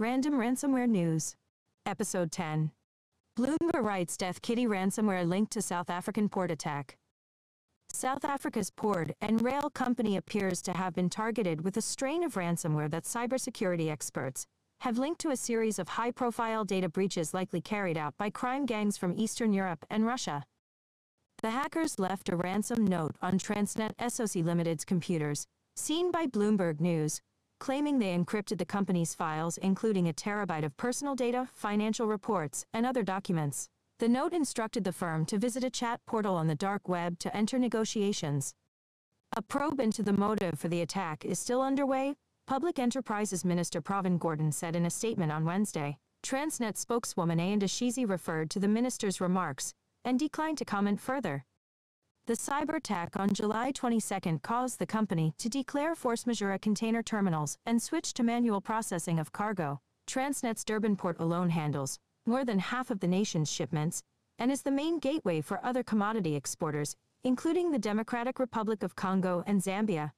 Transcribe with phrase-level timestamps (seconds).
[0.00, 1.36] Random Ransomware News.
[1.84, 2.70] Episode 10.
[3.38, 6.96] Bloomberg writes Death Kitty ransomware linked to South African port attack.
[7.92, 12.32] South Africa's port and rail company appears to have been targeted with a strain of
[12.32, 14.46] ransomware that cybersecurity experts
[14.80, 18.96] have linked to a series of high-profile data breaches likely carried out by crime gangs
[18.96, 20.44] from Eastern Europe and Russia.
[21.42, 25.46] The hackers left a ransom note on Transnet SOC Limited's computers,
[25.76, 27.20] seen by Bloomberg News,
[27.60, 32.84] claiming they encrypted the company's files including a terabyte of personal data, financial reports, and
[32.84, 33.68] other documents.
[34.00, 37.36] The note instructed the firm to visit a chat portal on the dark web to
[37.36, 38.54] enter negotiations.
[39.36, 44.18] A probe into the motive for the attack is still underway, Public Enterprises Minister Pravin
[44.18, 45.98] Gordhan said in a statement on Wednesday.
[46.24, 49.72] Transnet spokeswoman Ayanda Shezi referred to the minister's remarks
[50.04, 51.44] and declined to comment further.
[52.30, 57.58] The cyber attack on July 22 caused the company to declare force majeure container terminals
[57.66, 59.80] and switch to manual processing of cargo.
[60.06, 64.04] Transnet's Durban port alone handles more than half of the nation's shipments
[64.38, 69.42] and is the main gateway for other commodity exporters, including the Democratic Republic of Congo
[69.44, 70.12] and Zambia.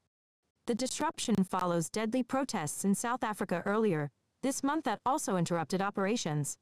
[0.66, 4.10] The disruption follows deadly protests in South Africa earlier
[4.42, 6.58] this month that also interrupted operations.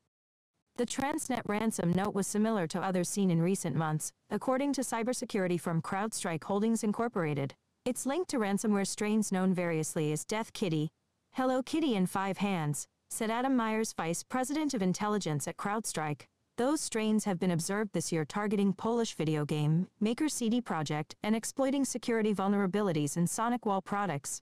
[0.77, 5.61] The Transnet ransom note was similar to others seen in recent months, according to cybersecurity
[5.61, 7.55] firm CrowdStrike Holdings Incorporated.
[7.85, 10.91] It's linked to ransomware strains known variously as Death Kitty,
[11.33, 16.23] Hello Kitty and Five Hands, said Adam Myers, vice president of intelligence at CrowdStrike.
[16.57, 21.35] Those strains have been observed this year targeting Polish video game maker CD Projekt and
[21.35, 24.41] exploiting security vulnerabilities in SonicWall products.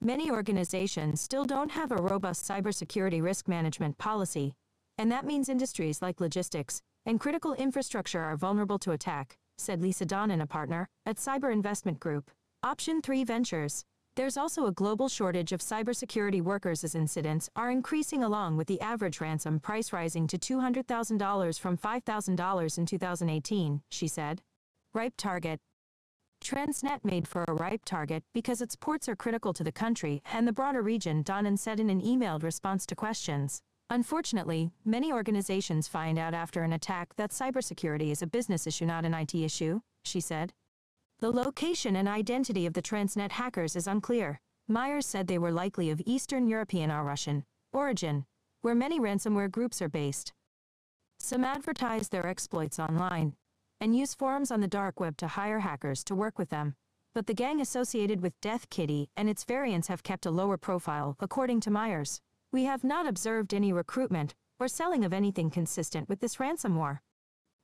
[0.00, 4.54] Many organizations still don't have a robust cybersecurity risk management policy,
[4.98, 10.06] and that means industries like logistics and critical infrastructure are vulnerable to attack, said Lisa
[10.06, 12.30] Donnan, a partner at Cyber Investment Group.
[12.62, 13.84] Option 3 Ventures.
[14.16, 18.80] There's also a global shortage of cybersecurity workers as incidents are increasing along with the
[18.80, 24.40] average ransom price rising to $200,000 from $5,000 in 2018, she said.
[24.94, 25.58] Ripe target.
[26.42, 30.46] Transnet made for a ripe target because its ports are critical to the country and
[30.46, 33.60] the broader region, Donnan said in an emailed response to questions.
[33.90, 39.04] Unfortunately, many organizations find out after an attack that cybersecurity is a business issue, not
[39.04, 40.52] an IT issue, she said.
[41.20, 44.40] The location and identity of the Transnet hackers is unclear.
[44.68, 48.24] Myers said they were likely of Eastern European or Russian origin,
[48.62, 50.32] where many ransomware groups are based.
[51.18, 53.34] Some advertise their exploits online
[53.80, 56.74] and use forums on the dark web to hire hackers to work with them.
[57.14, 61.16] But the gang associated with Death Kitty and its variants have kept a lower profile,
[61.20, 62.20] according to Myers.
[62.54, 67.02] We have not observed any recruitment or selling of anything consistent with this ransom war.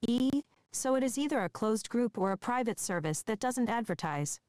[0.02, 0.42] E.
[0.72, 4.40] So it is either a closed group or a private service that doesn't advertise.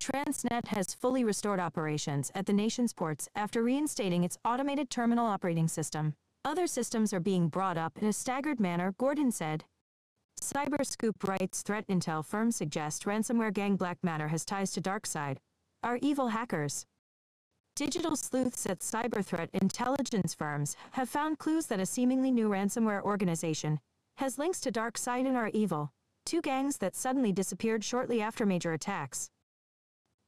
[0.00, 5.68] Transnet has fully restored operations at the nation's ports after reinstating its automated terminal operating
[5.68, 6.14] system.
[6.42, 9.64] Other systems are being brought up in a staggered manner, Gordhan said.
[10.40, 15.36] Cyberscoop writes threat intel firms suggest ransomware gang Black Matter has ties to DarkSide.
[15.84, 16.86] REvil hackers.
[17.76, 23.02] Digital sleuths at cyber threat intelligence firms have found clues that a seemingly new ransomware
[23.02, 23.80] organization
[24.16, 25.92] has links to DarkSide and REvil,
[26.24, 29.28] two gangs that suddenly disappeared shortly after major attacks.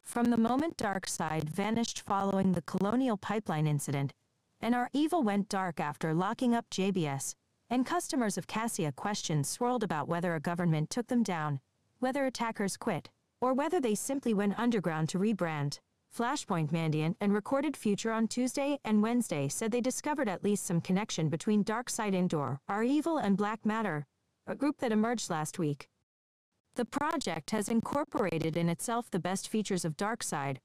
[0.05, 4.13] From the moment DarkSide vanished following the Colonial Pipeline incident,
[4.61, 7.33] and REvil went dark after locking up JBS,
[7.71, 11.61] and customers of Kaseya questions swirled about whether a government took them down,
[11.99, 13.09] whether attackers quit,
[13.41, 15.79] or whether they simply went underground to rebrand.
[16.17, 20.81] Flashpoint Mandiant and Recorded Future on Tuesday and Wednesday said they discovered at least some
[20.81, 22.33] connection between DarkSide and
[22.69, 24.07] REvil, and Black Matter,
[24.47, 25.89] a group that emerged last week.
[26.75, 30.59] The project has incorporated in itself the best features of DarkSide,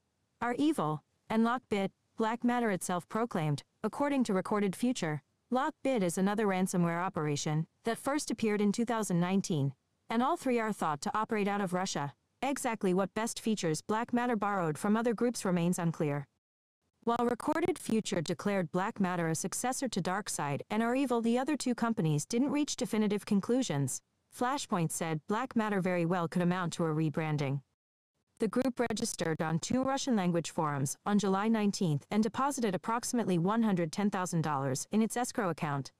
[0.56, 5.22] Evil, and Lockbit, Black Matter itself proclaimed, according to Recorded Future.
[5.52, 9.72] Lockbit is another ransomware operation that first appeared in 2019,
[10.10, 12.14] and all three are thought to operate out of Russia.
[12.46, 16.26] Exactly what best features Black Matter borrowed from other groups remains unclear.
[17.04, 21.74] While Recorded Future declared Black Matter a successor to DarkSide and REvil, the other two
[21.74, 24.02] companies didn't reach definitive conclusions.
[24.38, 27.62] Flashpoint said Black Matter very well could amount to a rebranding.
[28.40, 34.86] The group registered on two Russian language forums on July 19 and deposited approximately $110,000
[34.92, 35.92] in its escrow account.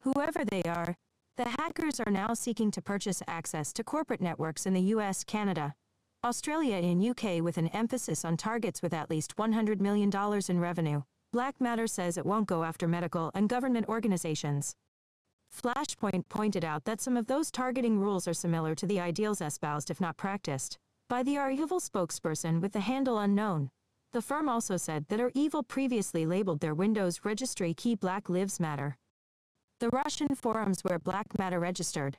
[0.00, 0.98] Whoever they are,
[1.36, 5.74] the hackers are now seeking to purchase access to corporate networks in the US, Canada,
[6.24, 10.10] Australia and UK with an emphasis on targets with at least $100 million
[10.48, 11.02] in revenue.
[11.32, 14.74] Black Matter says it won't go after medical and government organizations.
[15.52, 19.90] Flashpoint pointed out that some of those targeting rules are similar to the ideals espoused
[19.90, 20.78] if not practiced
[21.08, 23.70] by the REvil spokesperson with the handle unknown.
[24.12, 28.96] The firm also said that REvil previously labeled their Windows registry key Black Lives Matter.
[29.80, 32.16] The Russian forums where Black Matter registered,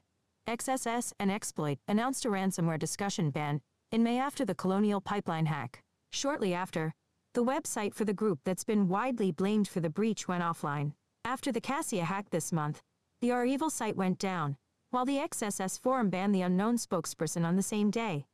[0.48, 3.62] XSS and Exploit announced a ransomware discussion ban
[3.92, 5.82] in May after the Colonial Pipeline hack.
[6.12, 6.94] Shortly after,
[7.34, 10.94] the website for the group that's been widely blamed for the breach went offline.
[11.24, 12.82] After the Kaseya hack this month,
[13.22, 14.58] the REvil site went down,
[14.92, 18.26] while the XSS forum banned the unknown spokesperson on the same day.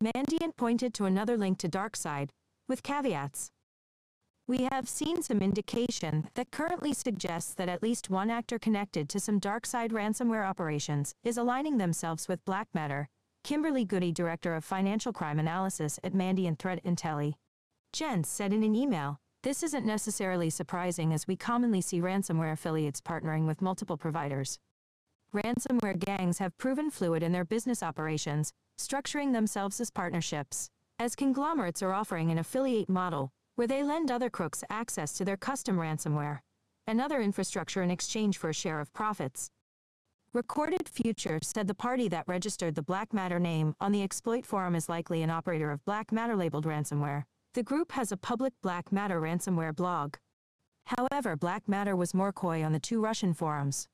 [0.00, 2.30] Mandiant pointed to another link to DarkSide,
[2.68, 3.50] with caveats.
[4.48, 9.20] We have seen some indication that currently suggests that at least one actor connected to
[9.20, 13.08] some DarkSide ransomware operations is aligning themselves with Black Matter,
[13.44, 17.34] Kimberly Goody, Director of Financial Crime Analysis at Mandiant Threat Intelli.
[17.92, 23.00] Jens said in an email, this isn't necessarily surprising as we commonly see ransomware affiliates
[23.00, 24.58] partnering with multiple providers.
[25.32, 30.68] Ransomware gangs have proven fluid in their business operations, structuring themselves as partnerships
[30.98, 35.36] as conglomerates are offering an affiliate model where they lend other crooks access to their
[35.36, 36.40] custom ransomware
[36.86, 39.50] and other infrastructure in exchange for a share of profits.
[40.34, 44.74] Recorded Future said the party that registered the Black Matter name on the exploit forum
[44.74, 47.24] is likely an operator of Black Matter labeled ransomware.
[47.54, 50.16] The group has a public Black Matter ransomware blog.
[50.86, 53.88] However, Black Matter was more coy on the two Russian forums.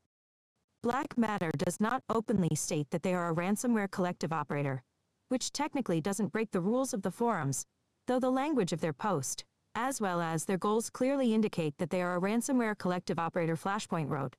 [0.81, 4.84] Black Matter does not openly state that they are a ransomware collective operator,
[5.28, 7.66] which technically doesn't break the rules of the forums,
[8.06, 9.44] though the language of their post,
[9.78, 14.10] as well as their goals clearly indicate that they are a ransomware collective operator Flashpoint
[14.10, 14.34] wrote.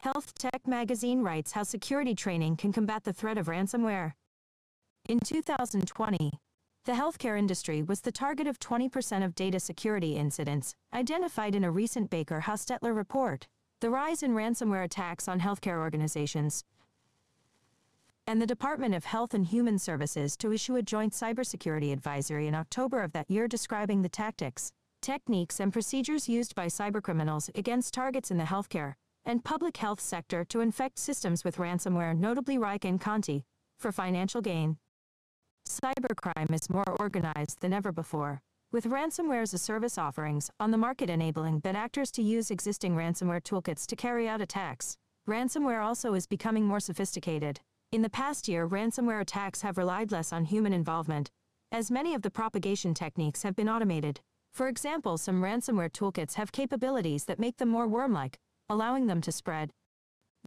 [0.00, 4.14] Health Tech magazine writes how security training can combat the threat of ransomware.
[5.08, 6.32] In 2020,
[6.86, 11.70] the healthcare industry was the target of 20% of data security incidents, identified in a
[11.70, 13.46] recent Baker Hostetler report.
[13.80, 16.64] The rise in ransomware attacks on healthcare organizations
[18.26, 22.54] and the Department of Health and Human Services to issue a joint cybersecurity advisory in
[22.54, 24.72] October of that year describing the tactics,
[25.02, 28.94] techniques, and procedures used by cybercriminals against targets in the healthcare
[29.26, 33.44] and public health sector to infect systems with ransomware, notably Ryuk and Conti,
[33.78, 34.76] for financial gain.
[35.66, 38.40] Cybercrime is more organized than ever before,
[38.70, 42.94] with ransomware as a service offerings on the market enabling bad actors to use existing
[42.94, 44.96] ransomware toolkits to carry out attacks.
[45.26, 47.60] Ransomware also is becoming more sophisticated,
[47.94, 51.30] in the past year, ransomware attacks have relied less on human involvement,
[51.70, 54.20] as many of the propagation techniques have been automated.
[54.52, 58.36] For example, some ransomware toolkits have capabilities that make them more worm-like,
[58.68, 59.70] allowing them to spread.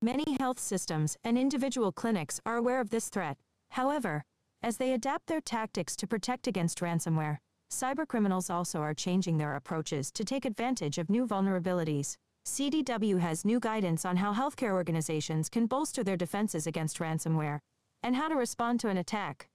[0.01, 3.37] Many health systems and individual clinics are aware of this threat.
[3.71, 4.25] However,
[4.61, 7.37] as they adapt their tactics to protect against ransomware,
[7.71, 12.17] cybercriminals also are changing their approaches to take advantage of new vulnerabilities.
[12.47, 17.59] CDW has new guidance on how healthcare organizations can bolster their defenses against ransomware
[18.03, 19.49] and how to respond to an attack.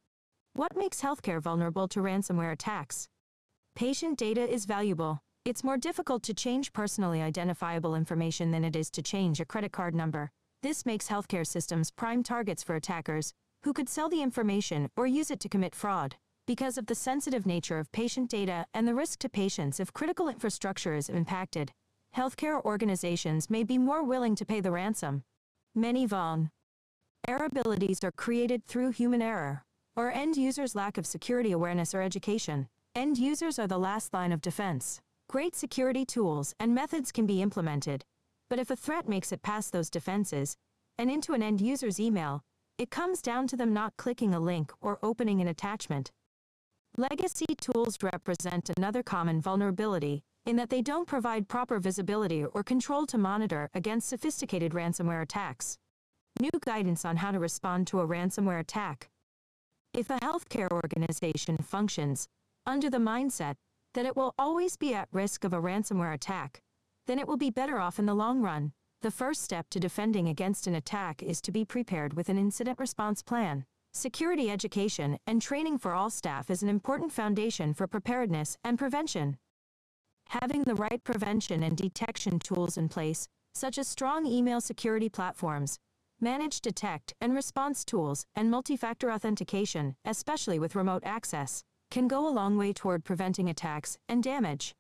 [0.53, 3.09] What makes healthcare vulnerable to ransomware attacks?
[3.75, 5.21] Patient data is valuable.
[5.47, 9.73] It's more difficult to change personally identifiable information than it is to change a credit
[9.73, 10.31] card number.
[10.63, 15.31] This makes healthcare systems prime targets for attackers who could sell the information or use
[15.31, 16.17] it to commit fraud.
[16.47, 20.29] Because of the sensitive nature of patient data and the risk to patients if critical
[20.29, 21.73] infrastructure is impacted,
[22.17, 25.23] healthcare organizations may be more willing to pay the ransom.
[25.75, 29.65] Many vulnerabilities are created through human error
[29.97, 32.69] or end users' lack of security awareness or education.
[32.95, 35.01] End users are the last line of defense.
[35.29, 38.05] Great security tools and methods can be implemented,
[38.51, 40.57] but if a threat makes it past those defenses
[40.99, 42.43] and into an end user's email,
[42.77, 46.11] it comes down to them not clicking a link or opening an attachment.
[46.99, 53.07] Legacy tools represent another common vulnerability in that they don't provide proper visibility or control
[53.07, 55.79] to monitor against sophisticated ransomware attacks.
[56.41, 59.09] New guidance on how to respond to a ransomware attack.
[59.95, 62.27] If a healthcare organization functions
[62.67, 63.55] under the mindset
[63.95, 66.63] that it will always be at risk of a ransomware attack,
[67.07, 68.73] then it will be better off in the long run.
[69.03, 72.79] The first step to defending against an attack is to be prepared with an incident
[72.79, 73.65] response plan.
[73.93, 79.37] Security education and training for all staff is an important foundation for preparedness and prevention.
[80.41, 85.77] Having the right prevention and detection tools in place, such as strong email security platforms,
[86.23, 92.33] managed detect and response tools, and multi-factor authentication, especially with remote access, can go a
[92.33, 94.73] long way toward preventing attacks and damage.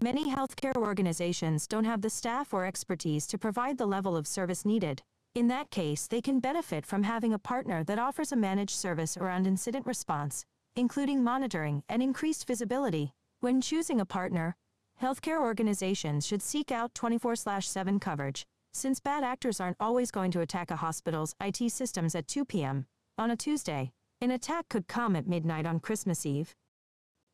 [0.00, 4.64] Many healthcare organizations don't have the staff or expertise to provide the level of service
[4.64, 5.02] needed.
[5.34, 9.16] In that case, they can benefit from having a partner that offers a managed service
[9.16, 10.44] around incident response,
[10.76, 13.10] including monitoring and increased visibility.
[13.40, 14.54] When choosing a partner,
[15.00, 20.72] Healthcare organizations should seek out 24-7 coverage, since bad actors aren't always going to attack
[20.72, 22.84] a hospital's IT systems at 2 p.m.
[23.16, 23.92] on a Tuesday.
[24.20, 26.52] An attack could come at midnight on Christmas Eve.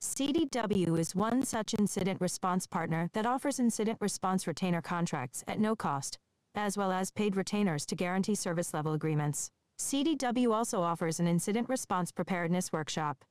[0.02, 5.75] CDW is one such incident response partner that offers incident response retainer contracts at no
[5.75, 6.18] cost,
[6.54, 9.49] as well as paid retainers to guarantee service level agreements.
[9.80, 13.25] CDW also offers an incident response preparedness workshop.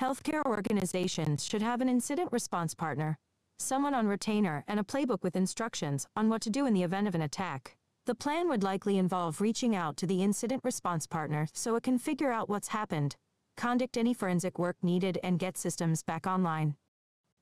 [0.00, 3.18] Healthcare organizations should have an incident response partner,
[3.62, 7.08] someone on retainer, and a playbook with instructions on what to do in the event
[7.08, 7.76] of an attack.
[8.04, 11.98] The plan would likely involve reaching out to the incident response partner so it can
[11.98, 13.14] figure out what's happened,
[13.56, 16.74] conduct any forensic work needed, and get systems back online.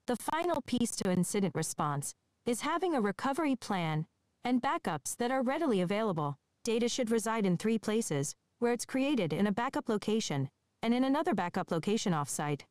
[0.07, 2.13] The final piece to incident response
[2.45, 4.07] is having a recovery plan
[4.45, 6.37] and backups that are readily available.
[6.65, 10.49] Data should reside in three places, where it's created in a backup location
[10.83, 12.63] and in another backup location offsite.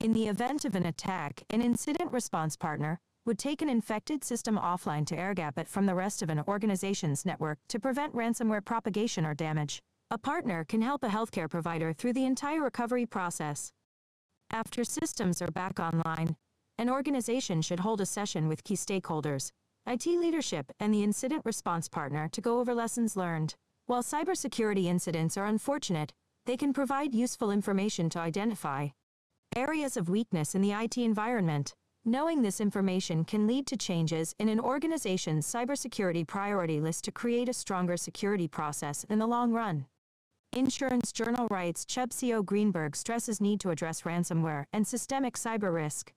[0.00, 4.58] In the event of an attack, an incident response partner would take an infected system
[4.58, 9.24] offline to airgap it from the rest of an organization's network to prevent ransomware propagation
[9.24, 9.80] or damage.
[10.10, 13.72] A partner can help a healthcare provider through the entire recovery process.
[14.50, 16.36] After systems are back online,
[16.76, 19.50] an organization should hold a session with key stakeholders,
[19.86, 23.54] IT leadership, and the incident response partner to go over lessons learned.
[23.86, 26.12] While cybersecurity incidents are unfortunate,
[26.44, 28.88] they can provide useful information to identify
[29.56, 31.74] areas of weakness in the IT environment.
[32.04, 37.48] Knowing this information can lead to changes in an organization's cybersecurity priority list to create
[37.48, 39.86] a stronger security process in the long run.
[40.52, 46.12] Insurance Journal writes Chubb CEO Greenberg stresses need to address ransomware and systemic cyber risk.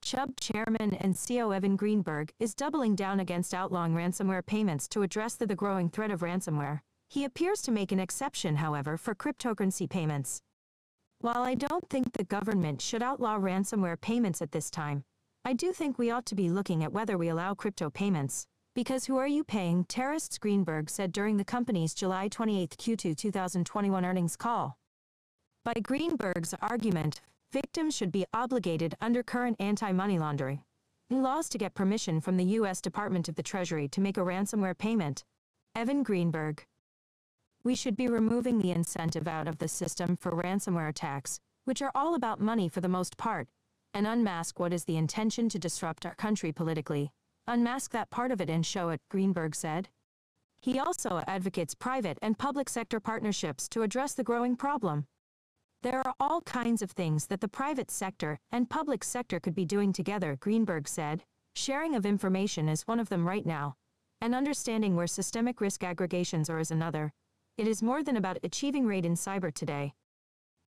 [0.00, 5.34] Chubb chairman and CEO Evan Greenberg is doubling down against outlawing ransomware payments to address
[5.34, 6.80] the, the growing threat of ransomware.
[7.08, 10.40] He appears to make an exception, however, for cryptocurrency payments.
[11.22, 15.04] While I don't think the government should outlaw ransomware payments at this time,
[15.44, 18.46] I do think we ought to be looking at whether we allow crypto payments.
[18.74, 19.84] Because who are you paying?
[19.84, 24.78] Terrorists Greenberg said during the company's July 28 Q2 2021 earnings call.
[25.62, 27.20] By Greenberg's argument,
[27.52, 30.62] victims should be obligated under current anti-money laundering
[31.10, 32.80] laws to get permission from the U.S.
[32.80, 35.22] Department of the Treasury to make a ransomware payment.
[35.74, 36.64] Evan Greenberg.
[37.62, 41.92] We should be removing the incentive out of the system for ransomware attacks, which are
[41.94, 43.48] all about money for the most part,
[43.92, 47.10] and unmask what is the intention to disrupt our country politically.
[47.46, 49.90] Unmask that part of it and show it, Greenberg said.
[50.60, 55.06] He also advocates private and public sector partnerships to address the growing problem.
[55.82, 59.64] There are all kinds of things that the private sector and public sector could be
[59.64, 61.24] doing together, Greenberg said.
[61.54, 63.74] Sharing of information is one of them right now,
[64.20, 67.12] and understanding where systemic risk aggregations are is another.
[67.58, 69.94] It is more than about achieving rate in cyber today.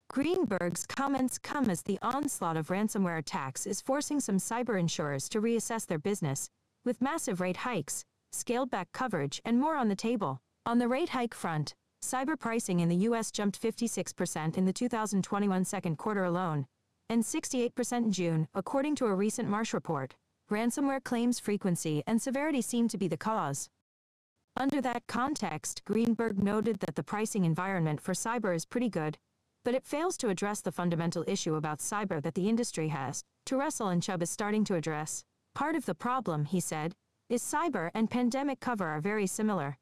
[0.10, 5.42] Greenberg's comments come as the onslaught of ransomware attacks is forcing some cyber insurers to
[5.42, 6.50] reassess their business,
[6.84, 10.40] with massive rate hikes, scaled back coverage, and more on the table.
[10.66, 11.74] On the rate hike front,
[12.04, 13.32] Cyber pricing in the U.S.
[13.32, 16.66] jumped 56% in the 2021 second quarter alone,
[17.10, 20.16] and 68% in June, according to a recent Marsh report.
[20.50, 23.70] Ransomware claims frequency and severity seem to be the cause.
[24.58, 29.18] Under that context, Greenberg noted that the pricing environment for cyber is pretty good,
[29.64, 33.58] but it fails to address the fundamental issue about cyber that the industry has to
[33.58, 35.24] wrestle and Chubb is starting to address.
[35.56, 36.96] Part of the problem, he said,
[37.30, 39.78] is cyber and pandemic cover are very similar.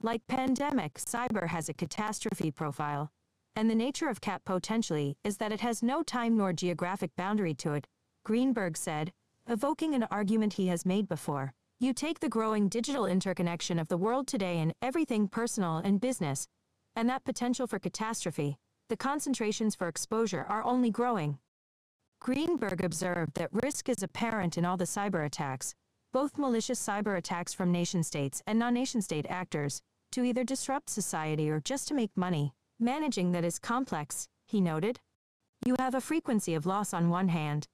[0.00, 3.10] Like pandemic, cyber has a catastrophe profile.
[3.56, 7.54] And the nature of CAT potentially is that it has no time nor geographic boundary
[7.54, 7.86] to it,
[8.24, 9.12] Greenberg said,
[9.48, 11.52] evoking an argument he has made before.
[11.82, 16.46] You take the growing digital interconnection of the world today and everything personal and business,
[16.94, 18.56] and that potential for catastrophe,
[18.88, 21.38] the concentrations for exposure are only growing.
[22.20, 25.74] Greenberg observed that risk is apparent in all the cyber attacks,
[26.12, 31.50] both malicious cyber attacks from nation states and non-nation state actors, to either disrupt society
[31.50, 32.52] or just to make money.
[32.78, 35.00] Managing that is complex, he noted.
[35.66, 37.66] You have a frequency of loss on one hand,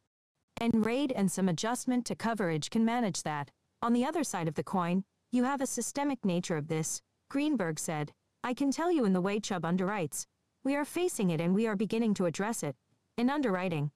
[0.59, 3.51] and rate and some adjustment to coverage can manage that.
[3.81, 7.79] On the other side of the coin, you have a systemic nature of this, Greenberg
[7.79, 8.13] said.
[8.43, 10.25] I can tell you in the way Chubb underwrites.
[10.65, 12.75] We are facing it and we are beginning to address it.
[13.17, 13.93] In underwriting,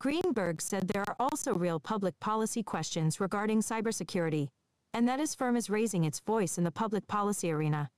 [0.00, 4.48] Greenberg said there are also real public policy questions regarding cybersecurity,
[4.94, 7.90] and that his firm is raising its voice in the public policy arena.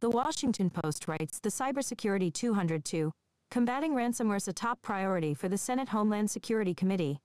[0.00, 3.12] The Washington Post writes the Cybersecurity 202,
[3.50, 7.20] combating ransomware is a top priority for the Senate Homeland Security Committee.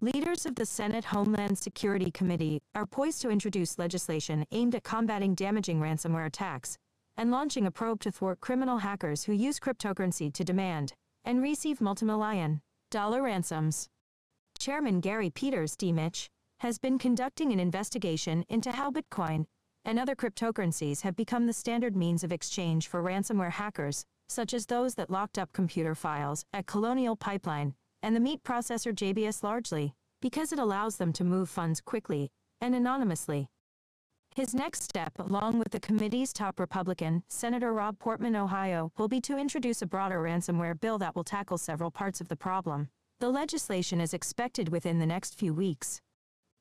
[0.00, 5.34] Leaders of the Senate Homeland Security Committee are poised to introduce legislation aimed at combating
[5.34, 6.78] damaging ransomware attacks
[7.16, 10.92] and launching a probe to thwart criminal hackers who use cryptocurrency to demand
[11.24, 12.60] and receive multimillion
[12.92, 13.88] dollar ransoms.
[14.60, 15.90] Chairman Gary Peters D.
[15.90, 16.28] Mitch
[16.60, 19.46] has been conducting an investigation into how Bitcoin
[19.84, 24.66] and other cryptocurrencies have become the standard means of exchange for ransomware hackers, such as
[24.66, 29.94] those that locked up computer files at Colonial Pipeline and the meat processor JBS largely,
[30.20, 33.48] because it allows them to move funds quickly and anonymously.
[34.34, 39.20] His next step, along with the committee's top Republican, Senator Rob Portman, Ohio, will be
[39.22, 42.88] to introduce a broader ransomware bill that will tackle several parts of the problem.
[43.20, 46.00] The legislation is expected within the next few weeks.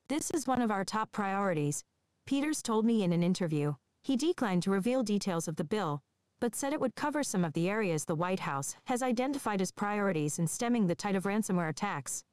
[0.09, 1.83] This is one of our top priorities,
[2.25, 3.75] Peters told me in an interview.
[4.03, 6.01] He declined to reveal details of the bill,
[6.39, 9.71] but said it would cover some of the areas the White House has identified as
[9.71, 12.23] priorities in stemming the tide of ransomware attacks.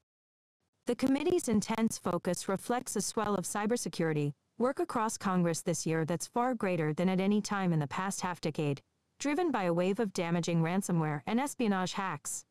[0.86, 6.26] The committee's intense focus reflects a swell of cybersecurity work across Congress this year that's
[6.26, 8.80] far greater than at any time in the past half decade,
[9.18, 12.44] driven by a wave of damaging ransomware and espionage hacks.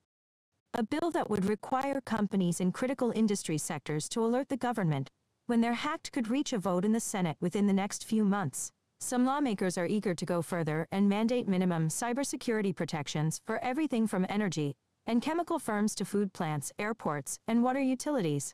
[0.74, 5.10] A bill that would require companies in critical industry sectors to alert the government
[5.46, 8.72] when they're hacked could reach a vote in the Senate within the next few months.
[9.04, 14.26] Some lawmakers are eager to go further and mandate minimum cybersecurity protections for everything from
[14.30, 18.54] energy and chemical firms to food plants, airports, and water utilities.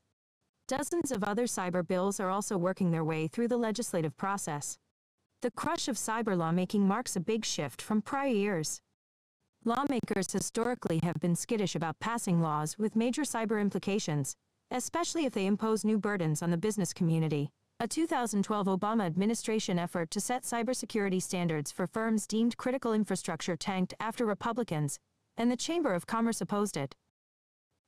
[0.67, 4.79] Dozens of other cyber bills are also working their way through the legislative process.
[5.43, 8.81] The crush of cyber lawmaking marks a big shift from prior years.
[9.63, 14.33] Lawmakers historically have been skittish about passing laws with major cyber implications,
[14.71, 17.51] especially if they impose new burdens on the business community.
[17.81, 23.93] A 2012 Obama administration effort to set cybersecurity standards for firms deemed critical infrastructure tanked
[24.01, 24.99] after Republicans
[25.37, 26.93] and the Chamber of Commerce opposed it.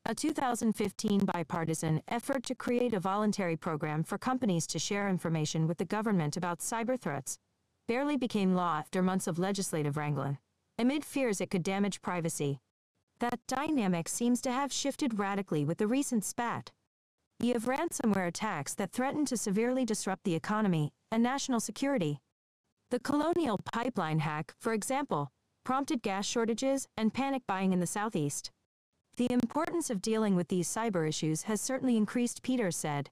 [0.06, 5.78] A 2015 bipartisan effort to create a voluntary program for companies to share information with
[5.78, 7.38] the government about cyber threats
[7.90, 10.38] barely became law after months of legislative wrangling
[10.78, 12.60] amid fears it could damage privacy.
[13.20, 16.72] That dynamic seems to have shifted radically with the recent spat.
[17.42, 22.20] You have ransomware attacks that threaten to severely disrupt the economy and national security.
[22.92, 25.32] The Colonial Pipeline hack, for example,
[25.66, 28.52] prompted gas shortages and panic buying in the southeast.
[29.18, 33.10] The importance of dealing with these cyber issues has certainly increased, Peters said.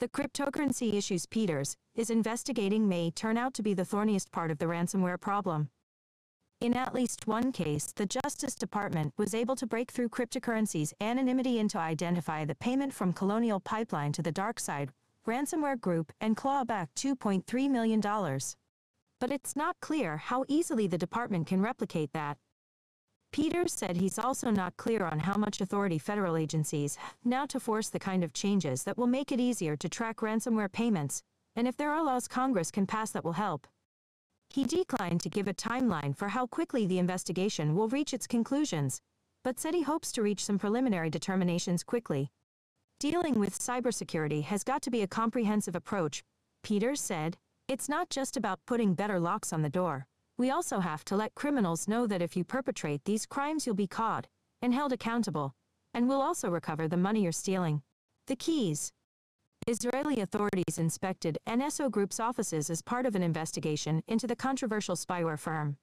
[0.00, 4.58] The cryptocurrency issues Peters is investigating may turn out to be the thorniest part of
[4.58, 5.70] the ransomware problem.
[6.60, 11.58] In at least one case, the Justice Department was able to break through cryptocurrency's anonymity
[11.58, 14.88] and to identify the payment from Colonial Pipeline to the DarkSide
[15.26, 18.00] ransomware group and claw back $2.3 million.
[18.00, 22.38] But it's not clear how easily the department can replicate that.
[23.32, 27.88] Peters said he's also not clear on how much authority federal agencies now to force
[27.88, 31.22] the kind of changes that will make it easier to track ransomware payments,
[31.56, 33.66] and if there are laws Congress can pass that will help.
[34.54, 39.00] He declined to give a timeline for how quickly the investigation will reach its conclusions,
[39.42, 42.30] but said he hopes to reach some preliminary determinations quickly.
[43.00, 46.22] Dealing with cybersecurity has got to be a comprehensive approach,
[46.62, 47.36] Peters said.
[47.66, 50.06] It's not just about putting better locks on the door.
[50.38, 53.88] We also have to let criminals know that if you perpetrate these crimes you'll be
[53.88, 54.28] caught
[54.62, 55.56] and held accountable,
[55.92, 57.82] and we'll also recover the money you're stealing.
[58.28, 58.92] The keys,
[59.66, 65.38] Israeli authorities inspected NSO Group's offices as part of an investigation into the controversial spyware
[65.38, 65.78] firm.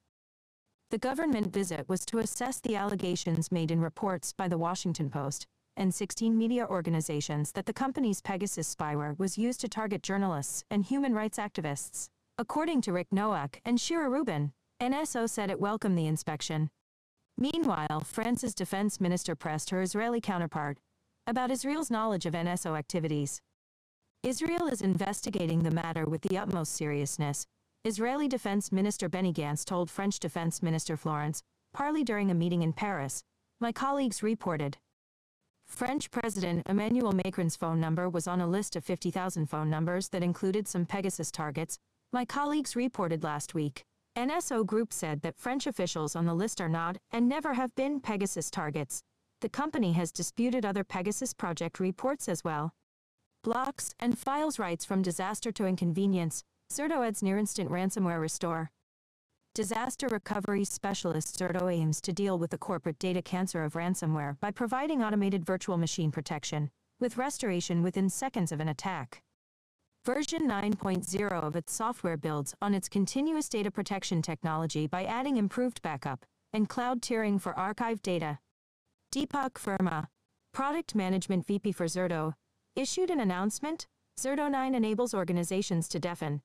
[0.90, 5.48] The government visit was to assess the allegations made in reports by the Washington Post
[5.76, 10.84] and 16 media organizations that the company's Pegasus spyware was used to target journalists and
[10.84, 12.08] human rights activists.
[12.38, 16.70] According to Rick Noack and Shira Rubin, NSO said it welcomed the inspection.
[17.36, 20.78] Meanwhile, France's defense minister pressed her Israeli counterpart
[21.26, 23.40] about Israel's knowledge of NSO activities.
[24.22, 27.44] Israel is investigating the matter with the utmost seriousness,
[27.84, 31.42] Israeli Defense Minister Benny Gantz told French Defense Minister Florence
[31.76, 33.24] Parly during a meeting in Paris.
[33.58, 34.78] My colleagues reported.
[35.66, 40.22] French President Emmanuel Macron's phone number was on a list of 50,000 phone numbers that
[40.22, 41.76] included some Pegasus targets,
[42.12, 43.82] my colleagues reported last week.
[44.16, 47.98] NSO Group said that French officials on the list are not and never have been
[47.98, 49.02] Pegasus targets.
[49.40, 52.72] The company has disputed other Pegasus project reports as well
[53.42, 58.70] blocks, and files rights from disaster to inconvenience, Zerto adds near-instant ransomware restore.
[59.54, 64.50] Disaster recovery specialist Zerto aims to deal with the corporate data cancer of ransomware by
[64.50, 69.22] providing automated virtual machine protection, with restoration within seconds of an attack.
[70.06, 75.82] Version 9.0 of its software builds on its continuous data protection technology by adding improved
[75.82, 78.38] backup and cloud tiering for archived data.
[79.14, 80.06] Deepak Verma,
[80.52, 82.34] Product Management VP for Zerto,
[82.74, 83.86] issued an announcement,
[84.18, 86.40] Zerto 9 enables organizations to deafen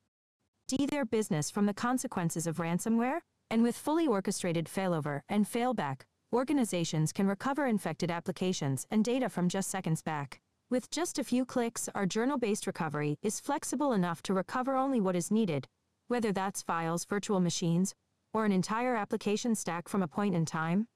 [0.68, 6.02] D their business from the consequences of ransomware, and with fully orchestrated failover and failback,
[6.34, 10.42] organizations can recover infected applications and data from just seconds back.
[10.70, 15.16] With just a few clicks, our journal-based recovery is flexible enough to recover only what
[15.16, 15.68] is needed,
[16.10, 17.96] whether that's files, virtual machines,
[18.34, 20.88] or an entire application stack from a point in time?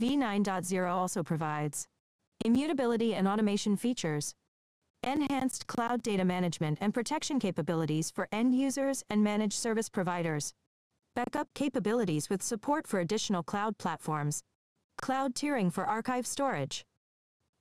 [0.00, 1.88] v9.0 also provides
[2.44, 4.32] immutability and automation features,
[5.02, 10.52] enhanced cloud data management and protection capabilities for end users and managed service providers,
[11.14, 14.42] backup capabilities with support for additional cloud platforms,
[15.00, 16.84] cloud tiering for archive storage.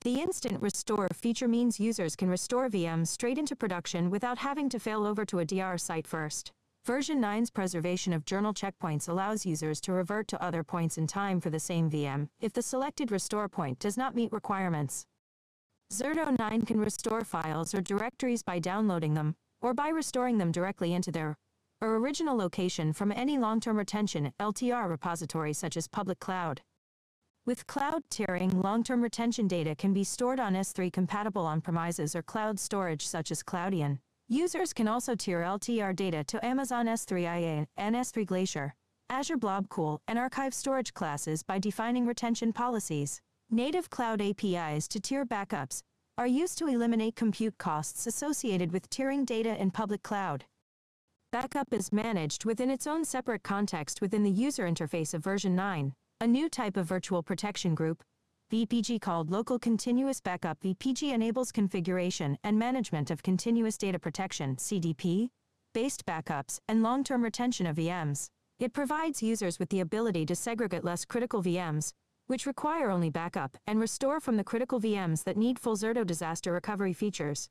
[0.01, 4.79] The Instant Restore feature means users can restore VMs straight into production without having to
[4.79, 6.51] fail over to a DR site first.
[6.85, 11.41] Version 9's preservation of journal checkpoints allows users to revert to other points in time
[11.41, 15.05] for the same VM if the selected restore point does not meet requirements.
[15.91, 20.93] Zerto 9 can restore files or directories by downloading them, or by restoring them directly
[20.93, 21.35] into their
[21.79, 26.61] or original location from any long-term retention LTR repository such as public cloud.
[27.45, 32.59] With cloud tiering, long-term retention data can be stored on S3 compatible on-premises or cloud
[32.59, 33.99] storage such as Cloudian.
[34.27, 38.73] Users can also tier LTR data to Amazon S3IA and S3 Glacier,
[39.09, 43.21] Azure Blob Cool, and Archive storage classes by defining retention policies.
[43.49, 45.81] Native cloud APIs to tier backups
[46.17, 50.43] are used to eliminate compute costs associated with tiering data in public cloud.
[51.31, 55.93] Backup is managed within its own separate context within the user interface of version 9,
[56.19, 58.03] a new type of virtual protection group,
[58.51, 65.29] VPG called Local Continuous Backup VPG enables configuration and management of continuous data protection CDP,
[65.73, 68.27] based backups, and long-term retention of VMs.
[68.59, 71.93] It provides users with the ability to segregate less critical VMs,
[72.27, 76.53] which require only backup, and restore from the critical VMs that need full Zerto disaster
[76.53, 77.49] recovery features.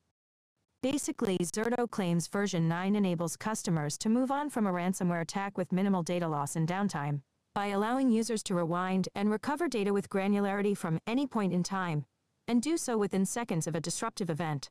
[0.83, 5.73] Basically, Zerto claims version 9 enables customers to move on from a ransomware attack with
[5.73, 7.23] minimal data loss and downtime
[7.57, 12.05] by allowing users to rewind and recover data with granularity from any point in time,
[12.47, 14.69] and do so within seconds of a disruptive event.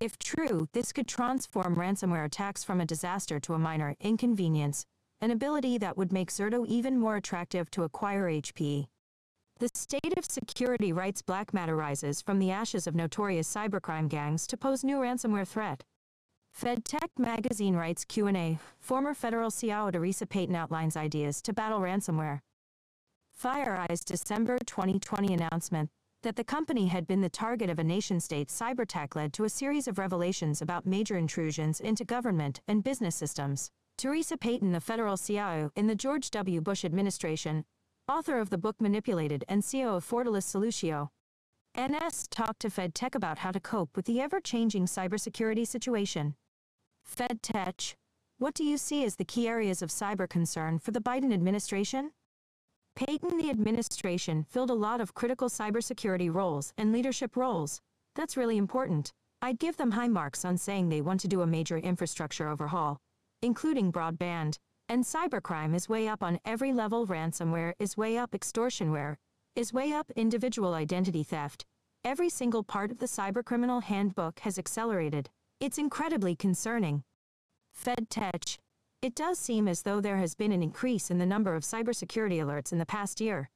[0.00, 4.84] If true, this could transform ransomware attacks from a disaster to a minor inconvenience,
[5.20, 8.88] an ability that would make Zerto even more attractive to acquire HP.
[9.62, 14.44] The state of security rights black matter rises from the ashes of notorious cybercrime gangs
[14.48, 15.84] to pose new ransomware threat.
[16.60, 22.40] FedTech Magazine writes Q&A, former federal CIO Theresa Payton outlines ideas to battle ransomware.
[23.40, 25.90] FireEye's December 2020 announcement
[26.24, 29.48] that the company had been the target of a nation-state cyber attack led to a
[29.48, 33.70] series of revelations about major intrusions into government and business systems.
[33.96, 36.60] Theresa Payton, the federal CIO in the George W.
[36.60, 37.64] Bush administration,
[38.08, 41.08] author of the book Manipulated and CEO of Fortalis Solutio,
[41.78, 46.34] NS talked to FedTech about how to cope with the ever-changing cybersecurity situation.
[47.08, 47.94] FedTech,
[48.38, 52.10] what do you see as the key areas of cyber concern for the Biden administration?
[52.94, 57.80] Payton the administration filled a lot of critical cybersecurity roles and leadership roles.
[58.14, 59.12] That's really important.
[59.40, 62.98] I'd give them high marks on saying they want to do a major infrastructure overhaul,
[63.40, 64.58] including broadband,
[64.92, 69.16] and cybercrime is way up on every level ransomware is way up extortionware,
[69.56, 71.64] is way up individual identity theft.
[72.04, 75.30] Every single part of the cybercriminal handbook has accelerated.
[75.60, 77.04] It's incredibly concerning.
[77.74, 78.58] FedTech.
[79.00, 82.44] It does seem as though there has been an increase in the number of cybersecurity
[82.44, 83.48] alerts in the past year.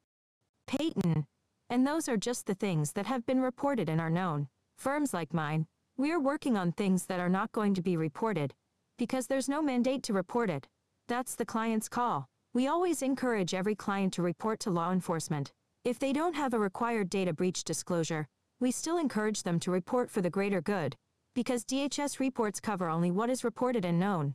[0.67, 1.27] Payton.
[1.69, 4.49] And those are just the things that have been reported and are known.
[4.79, 5.67] Firms like mine,
[5.99, 8.55] we're working on things that are not going to be reported,
[8.97, 10.67] because there's no mandate to report it.
[11.09, 12.27] That's the client's call.
[12.53, 15.53] We always encourage every client to report to law enforcement.
[15.85, 18.27] If they don't have a required data breach disclosure,
[18.59, 20.97] we still encourage them to report for the greater good
[21.37, 24.35] because DHS reports cover only what is reported and known.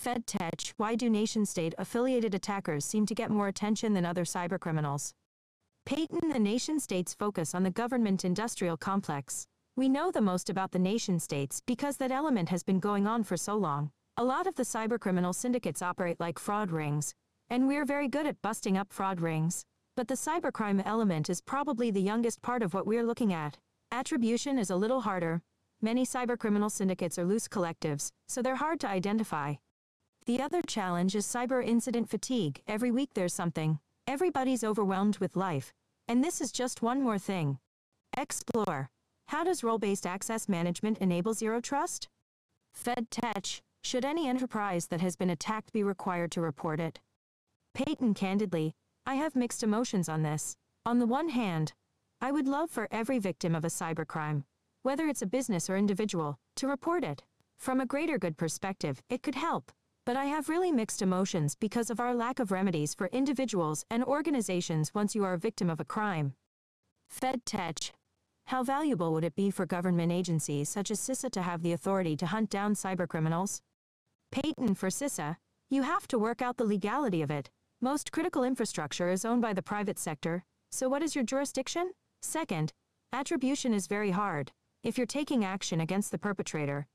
[0.00, 5.10] FedTech, why do nation-state affiliated attackers seem to get more attention than other cybercriminals?
[5.84, 9.46] Payton, the nation-states focus on the government-industrial complex.
[9.76, 13.36] We know the most about the nation-states because that element has been going on for
[13.36, 13.90] so long.
[14.22, 17.12] A lot of the cybercriminal syndicates operate like fraud rings,
[17.50, 19.64] and we're very good at busting up fraud rings.
[19.96, 23.58] But the cybercrime element is probably the youngest part of what we're looking at.
[23.90, 25.42] Attribution is a little harder,
[25.84, 29.54] Many cybercriminal syndicates are loose collectives, so they're hard to identify.
[30.26, 32.62] The other challenge is cyber incident fatigue.
[32.68, 33.80] Every week there's something.
[34.06, 35.72] Everybody's overwhelmed with life.
[36.06, 37.58] And this is just one more thing.
[38.16, 38.88] Explore.
[39.26, 42.06] How does role-based access management enable zero trust?
[42.72, 43.60] FedTech.
[43.84, 47.00] Should any enterprise that has been attacked be required to report it?
[47.74, 50.56] Payton candidly, I have mixed emotions on this.
[50.86, 51.72] On the one hand,
[52.20, 54.44] I would love for every victim of a cybercrime,
[54.82, 57.22] whether it's a business or individual, to report it.
[57.58, 59.72] From a greater good perspective, it could help.
[60.06, 64.04] But I have really mixed emotions because of our lack of remedies for individuals and
[64.04, 66.34] organizations once you are a victim of a crime.
[67.12, 67.90] FedTech.
[68.46, 72.16] How valuable would it be for government agencies such as CISA to have the authority
[72.16, 73.60] to hunt down cybercriminals?
[74.32, 75.36] Payton for CISA.
[75.68, 77.50] You have to work out the legality of it.
[77.82, 81.90] Most critical infrastructure is owned by the private sector, so what is your jurisdiction?
[82.22, 82.72] Second,
[83.12, 84.50] attribution is very hard.
[84.82, 86.86] If you're taking action against the perpetrator,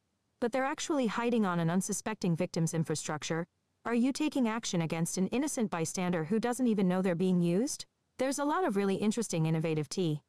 [0.42, 3.46] but they're actually hiding on an unsuspecting victim's infrastructure,
[3.86, 7.86] are you taking action against an innocent bystander who doesn't even know they're being used?
[8.18, 10.22] There's a lot of really interesting innovative tea.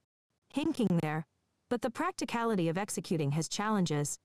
[0.54, 1.24] Hinking there,
[1.70, 4.18] but the practicality of executing has challenges.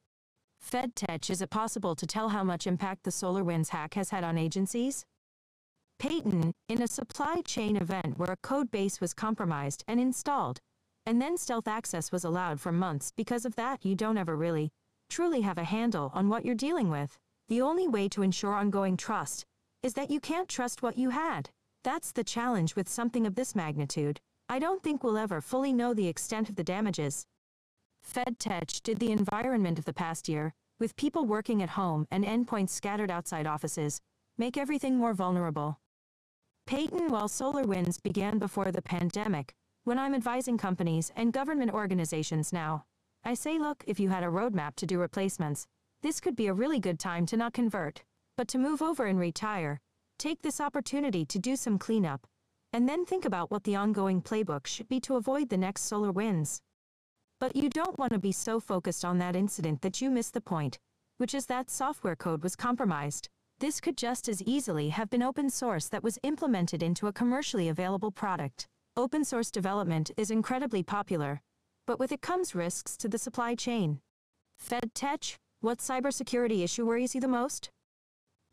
[0.64, 4.38] FedTech is it possible to tell how much impact the SolarWinds hack has had on
[4.38, 5.04] agencies?
[6.00, 10.60] Payton, in a supply chain event where a code base was compromised and installed,
[11.06, 14.72] and then stealth access was allowed for months because of that you don't ever really,
[15.10, 17.18] truly have a handle on what you're dealing with.
[17.50, 19.46] The only way to ensure ongoing trust
[19.84, 21.50] is that you can't trust what you had.
[21.84, 24.20] That's the challenge with something of this magnitude.
[24.48, 27.26] I don't think we'll ever fully know the extent of the damages.
[28.06, 32.70] FedTech did the environment of the past year, with people working at home and endpoints
[32.70, 34.02] scattered outside offices,
[34.38, 35.80] make everything more vulnerable.
[36.66, 42.86] Payton while SolarWinds began before the pandemic, when I'm advising companies and government organizations now.
[43.24, 45.66] I say look, if you had a roadmap to do replacements,
[46.02, 48.04] this could be a really good time to not convert,
[48.38, 49.80] but to move over and retire.
[50.20, 52.28] Take this opportunity to do some cleanup,
[52.72, 56.60] and then think about what the ongoing playbook should be to avoid the next SolarWinds.
[57.44, 60.40] But you don't want to be so focused on that incident that you miss the
[60.40, 60.80] point,
[61.18, 63.28] which is that software code was compromised.
[63.60, 67.68] This could just as easily have been open source that was implemented into a commercially
[67.68, 68.66] available product.
[68.96, 71.42] Open source development is incredibly popular,
[71.86, 74.00] but with it comes risks to the supply chain.
[74.66, 77.70] FedTech, what cybersecurity issue worries you the most?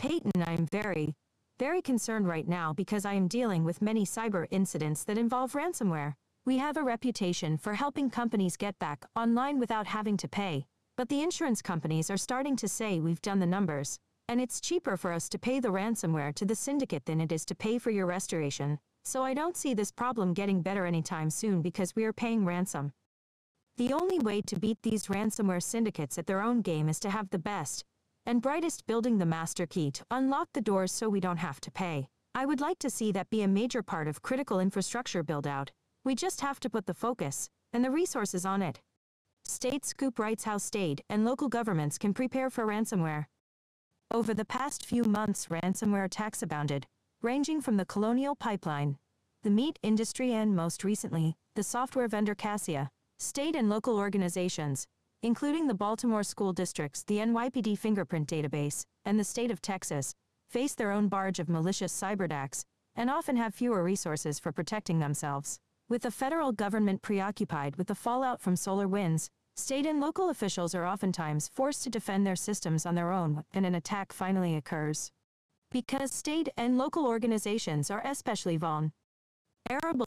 [0.00, 1.14] Payton, I am very,
[1.60, 6.14] very concerned right now because I am dealing with many cyber incidents that involve ransomware.
[6.46, 10.64] We have a reputation for helping companies get back online without having to pay,
[10.96, 14.96] but the insurance companies are starting to say we've done the numbers, and it's cheaper
[14.96, 17.90] for us to pay the ransomware to the syndicate than it is to pay for
[17.90, 18.78] your restoration.
[19.04, 22.92] So I don't see this problem getting better anytime soon because we are paying ransom.
[23.76, 27.28] The only way to beat these ransomware syndicates at their own game is to have
[27.28, 27.84] the best
[28.24, 31.70] and brightest building the master key to unlock the doors so we don't have to
[31.70, 32.08] pay.
[32.34, 35.72] I would like to see that be a major part of critical infrastructure build-out.
[36.04, 38.80] We just have to put the focus and the resources on it.
[39.44, 43.26] State Scoop writes how state and local governments can prepare for ransomware.
[44.10, 46.86] Over the past few months ransomware attacks abounded,
[47.22, 48.96] ranging from the Colonial Pipeline,
[49.42, 52.88] the meat industry and most recently, the software vendor Kaseya.
[53.18, 54.86] State and local organizations,
[55.22, 60.14] including the Baltimore School Districts, the NYPD Fingerprint Database, and the state of Texas,
[60.48, 62.64] face their own barge of malicious cyberattacks
[62.96, 65.58] and often have fewer resources for protecting themselves.
[65.90, 70.86] With the federal government preoccupied with the fallout from SolarWinds, state and local officials are
[70.86, 75.10] oftentimes forced to defend their systems on their own when an attack finally occurs.
[75.72, 78.92] Because state and local organizations are especially vulnerable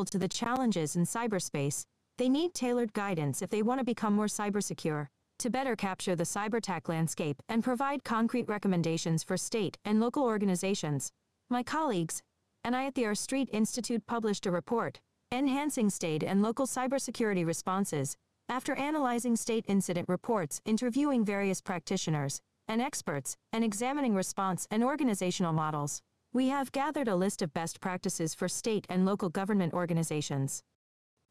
[0.06, 1.84] to the challenges in cyberspace,
[2.18, 6.24] they need tailored guidance if they want to become more cybersecure, to better capture the
[6.24, 11.12] cyber landscape and provide concrete recommendations for state and local organizations.
[11.50, 12.22] My colleagues
[12.64, 15.02] and I at the R Street Institute published a report,
[15.34, 18.16] Enhancing State and Local Cybersecurity Responses,
[18.48, 25.52] after analyzing state incident reports, interviewing various practitioners and experts, and examining response and organizational
[25.52, 26.04] models.
[26.34, 30.62] We have gathered a list of best practices for state and local government organizations.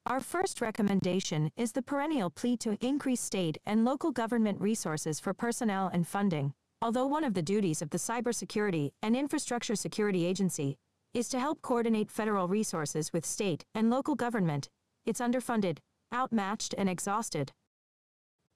[0.05, 5.33] Our first recommendation is the perennial plea to increase state and local government resources for
[5.33, 6.55] personnel and funding.
[6.83, 10.77] Although one of the duties of the Cybersecurity and Infrastructure Security Agency
[11.15, 14.69] is to help coordinate federal resources with state and local government,
[15.05, 15.79] it's underfunded,
[16.15, 17.53] outmatched and exhausted.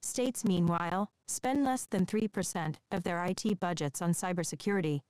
[0.02, 5.00] States, meanwhile, spend less than 3% of their IT budgets on cybersecurity,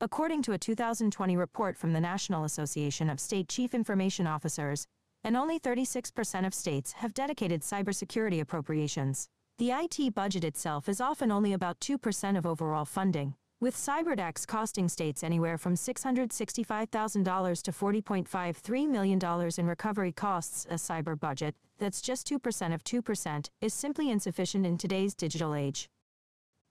[0.00, 4.86] according to a 2020 report from the National Association of State Chief Information Officers,
[5.24, 9.28] and only 36% of states have dedicated cybersecurity appropriations.
[9.58, 14.90] The IT budget itself is often only about 2% of overall funding, with cyberattacks costing
[14.90, 19.18] states anywhere from $665,000 to $40.53 million
[19.58, 20.66] in recovery costs.
[20.70, 25.88] A cyber budget that's just 2% of 2% is simply insufficient in today's digital age.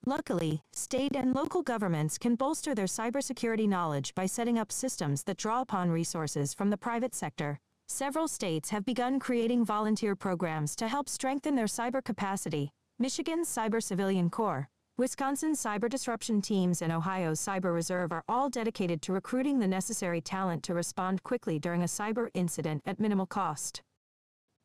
[0.06, 5.38] Luckily, state and local governments can bolster their cybersecurity knowledge by setting up systems that
[5.38, 10.88] draw upon resources from the private sector, Several states have begun creating volunteer programs to
[10.88, 12.72] help strengthen their cyber capacity.
[12.98, 19.02] Michigan's Cyber Civilian Corps, Wisconsin's cyber disruption teams and Ohio's Cyber Reserve are all dedicated
[19.02, 23.82] to recruiting the necessary talent to respond quickly during a cyber incident at minimal cost.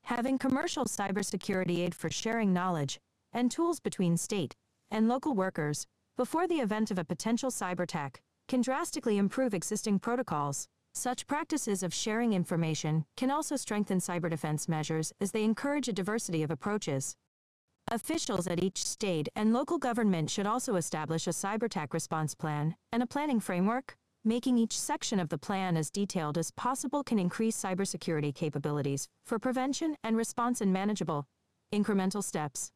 [0.03, 2.99] Having commercial cybersecurity aid for sharing knowledge
[3.33, 4.55] and tools between state
[4.91, 5.87] and local workers
[6.19, 10.69] before the event of a potential cyber attack can drastically improve existing protocols.
[10.93, 15.93] Such practices of sharing information can also strengthen cyber defense measures as they encourage a
[15.95, 17.17] diversity of approaches.
[17.91, 22.77] Officials at each state and local government should also establish a cyber attack response plan
[22.93, 23.97] and a planning framework.
[24.25, 29.39] Making each section of the plan as detailed as possible can increase cybersecurity capabilities for
[29.39, 31.25] prevention and response in manageable,
[31.73, 32.71] incremental steps.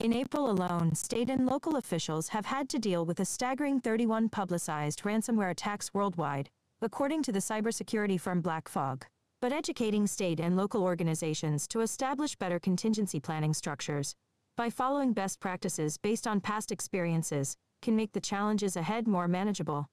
[0.00, 4.30] In April alone, state and local officials have had to deal with a staggering 31
[4.30, 6.48] publicized ransomware attacks worldwide,
[6.80, 9.04] according to the cybersecurity firm Black Fog.
[9.42, 14.14] But educating state and local organizations to establish better contingency planning structures
[14.56, 19.88] by following best practices based on past experiences can make the challenges ahead more manageable.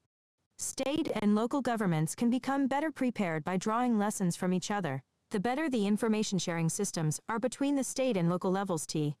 [0.58, 5.02] State and local governments can become better prepared by drawing lessons from each other.
[5.32, 9.16] The better the information sharing systems are between the state and local levels T.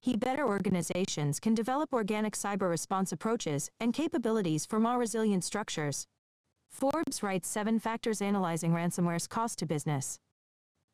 [0.00, 6.06] He better organizations can develop organic cyber response approaches and capabilities for more resilient structures.
[6.70, 10.18] Forbes writes seven factors analyzing ransomware's cost to business.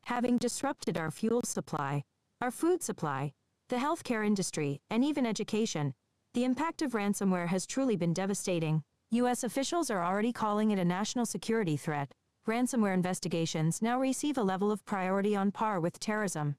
[0.04, 2.02] Having disrupted our fuel supply,
[2.40, 3.32] our food supply,
[3.68, 5.94] the healthcare industry, and even education,
[6.34, 8.82] the impact of ransomware has truly been devastating.
[9.10, 9.44] U.S.
[9.44, 12.12] officials are already calling it a national security threat.
[12.48, 16.56] Ransomware investigations now receive a level of priority on par with terrorism.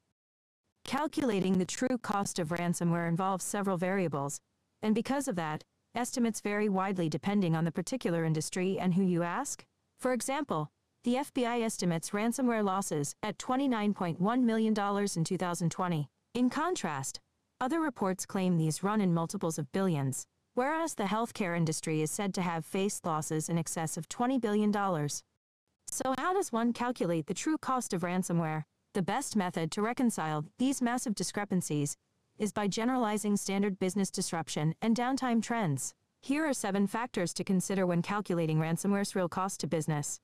[0.86, 4.40] Calculating the true cost of ransomware involves several variables,
[4.82, 5.64] and because of that,
[5.96, 9.66] estimates vary widely depending on the particular industry and who you ask.
[10.00, 10.70] For example,
[11.04, 16.10] the FBI estimates ransomware losses at $29.1 million in 2020.
[16.34, 17.20] In contrast,
[17.60, 22.34] other reports claim these run in multiples of billions whereas the healthcare industry is said
[22.34, 24.72] to have faced losses in excess of $20 billion.
[24.72, 28.64] So how does one calculate the true cost of ransomware?
[28.94, 31.96] The best method to reconcile these massive discrepancies
[32.44, 35.94] is by generalizing standard business disruption and downtime trends.
[36.20, 40.20] Here are seven factors to consider when calculating ransomware's real cost to business.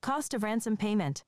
[0.00, 1.24] Cost of ransom payment.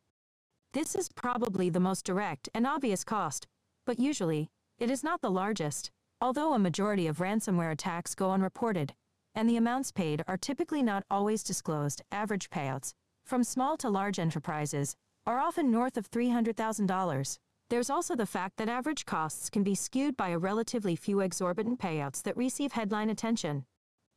[0.72, 3.48] This is probably the most direct and obvious cost,
[3.84, 5.90] but usually, it is not the largest.
[6.20, 8.94] Although a majority of ransomware attacks go unreported,
[9.34, 12.92] and the amounts paid are typically not always disclosed, average payouts,
[13.24, 14.94] from small to large enterprises,
[15.26, 17.38] are often north of $300,000.
[17.68, 21.80] There's also the fact that average costs can be skewed by a relatively few exorbitant
[21.80, 23.64] payouts that receive headline attention.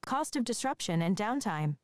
[0.05, 1.77] Cost of disruption and downtime.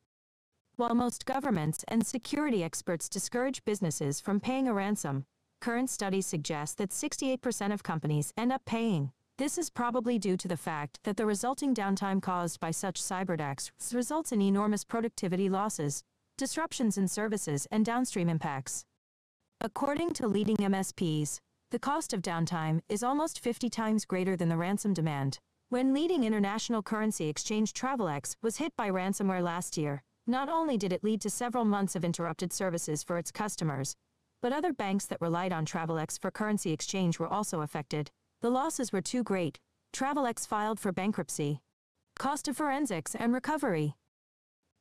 [0.76, 5.26] While most governments and security experts discourage businesses from paying a ransom,
[5.60, 9.12] current studies suggest that 68% of companies end up paying.
[9.40, 13.72] This is probably due to the fact that the resulting downtime caused by such cyberattacks
[13.92, 16.04] results in enormous productivity losses,
[16.38, 18.86] disruptions in services, and downstream impacts.
[19.62, 21.40] According to leading MSPs,
[21.72, 25.40] the cost of downtime is almost 50 times greater than the ransom demand.
[25.70, 30.94] When leading international currency exchange Travelex was hit by ransomware last year, not only did
[30.94, 33.96] it lead to several months of interrupted services for its customers,
[34.44, 38.12] but other banks that relied on Travelex for currency exchange were also affected.
[38.42, 39.60] The losses were too great.
[39.92, 41.62] Travelex filed for bankruptcy.
[42.20, 43.96] Cost of forensics and recovery.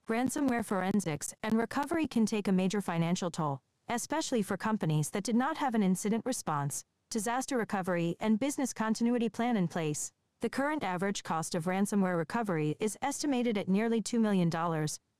[0.09, 5.37] Ransomware forensics and recovery can take a major financial toll, especially for companies that did
[5.37, 10.11] not have an incident response, disaster recovery, and business continuity plan in place.
[10.41, 14.51] The current average cost of ransomware recovery is estimated at nearly $2 million,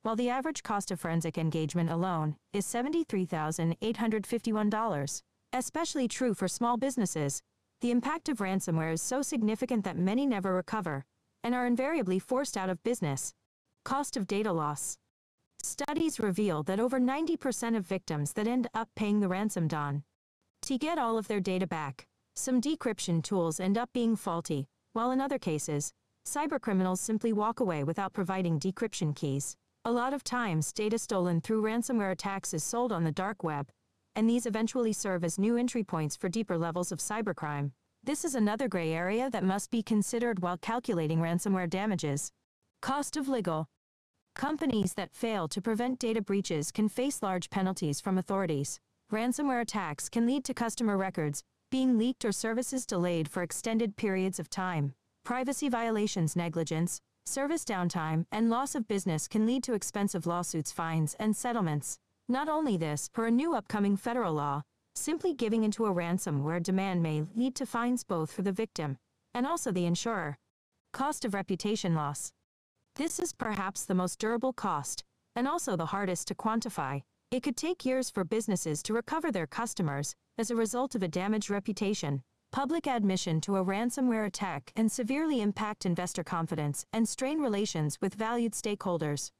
[0.03, 5.23] while the average cost of forensic engagement alone is $73,851.
[5.53, 7.41] Especially true for small businesses,
[7.81, 11.05] the impact of ransomware is so significant that many never recover
[11.43, 13.33] and are invariably forced out of business.
[13.85, 14.97] Cost of data loss.
[15.65, 20.03] Studies reveal that over 90% of victims that end up paying the ransom don
[20.61, 22.07] to get all of their data back.
[22.37, 25.91] Some decryption tools end up being faulty, while in other cases,
[26.27, 29.57] cybercriminals simply walk away without providing decryption keys.
[29.87, 33.71] A lot of times, data stolen through ransomware attacks is sold on the dark web,
[34.15, 37.71] and these eventually serve as new entry points for deeper levels of cybercrime.
[38.03, 42.31] This is another gray area that must be considered while calculating ransomware damages.
[42.83, 43.67] Cost of legal.
[44.35, 48.81] Companies that fail to prevent data breaches can face large penalties from authorities.
[49.13, 54.39] Ransomware attacks can lead to customer records being leaked or services delayed for extended periods
[54.39, 54.93] of time.
[55.25, 61.17] Privacy violations, negligence, service downtime, and loss of business can lead to expensive lawsuits, fines,
[61.19, 61.99] and settlements.
[62.29, 64.63] Not only this, per a new upcoming federal law,
[64.95, 68.99] simply giving into a ransomware demand may lead to fines both for the victim
[69.33, 70.37] and also the insurer.
[70.93, 72.33] Cost of reputation loss.
[72.97, 75.03] This is perhaps the most durable cost,
[75.35, 77.03] and also the hardest to quantify.
[77.33, 81.09] It could take years for businesses to recover their customers as a result of a
[81.09, 82.23] damaged reputation.
[82.53, 88.15] Public admission to a ransomware attack and severely impact investor confidence and strain relations with
[88.15, 89.31] valued stakeholders.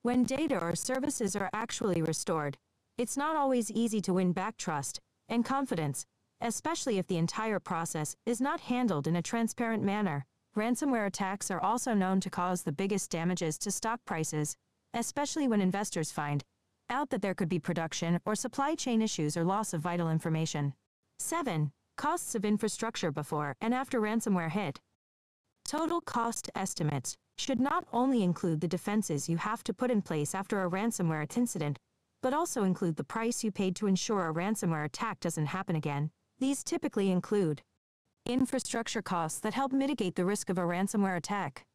[0.00, 2.56] When data or services are actually restored,
[2.96, 6.06] it's not always easy to win back trust and confidence,
[6.40, 10.24] especially if the entire process is not handled in a transparent manner.
[10.56, 14.56] Ransomware attacks are also known to cause the biggest damages to stock prices,
[14.92, 16.42] especially when investors find
[16.88, 20.74] out that there could be production or supply chain issues or loss of vital information.
[21.20, 21.70] 7.
[21.96, 24.80] Costs of infrastructure before and after ransomware hit.
[25.64, 30.34] Total cost estimates should not only include the defenses you have to put in place
[30.34, 31.78] after a ransomware incident,
[32.22, 36.10] but also include the price you paid to ensure a ransomware attack doesn't happen again.
[36.40, 37.62] These typically include
[38.32, 41.66] infrastructure costs that help mitigate the risk of a ransomware attack,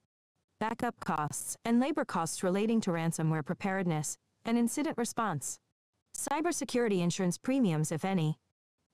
[0.60, 5.60] backup costs and labor costs relating to ransomware preparedness and incident response,
[6.16, 8.38] cybersecurity insurance premiums, if any.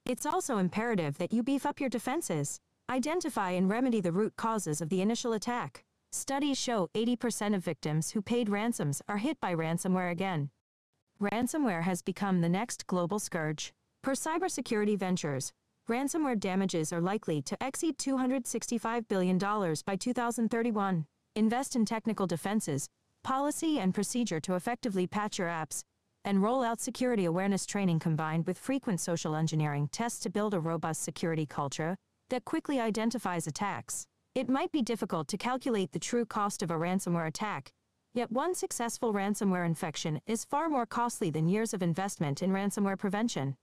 [0.04, 2.58] It's also imperative that you beef up your defenses,
[2.90, 5.84] identify and remedy the root causes of the initial attack.
[6.10, 10.50] Studies show 80% of victims who paid ransoms are hit by ransomware again.
[11.20, 13.72] Ransomware has become the next global scourge.
[14.02, 15.52] Per Cybersecurity Ventures,
[15.88, 21.06] ransomware damages are likely to exceed $265 billion by 2031.
[21.34, 22.88] Invest in technical defenses,
[23.24, 25.82] policy and procedure to effectively patch your apps,
[26.24, 30.60] and roll out security awareness training combined with frequent social engineering tests to build a
[30.60, 31.96] robust security culture
[32.30, 34.06] that quickly identifies attacks.
[34.34, 37.72] It might be difficult to calculate the true cost of a ransomware attack,
[38.14, 42.98] yet one successful ransomware infection is far more costly than years of investment in ransomware
[42.98, 43.56] prevention.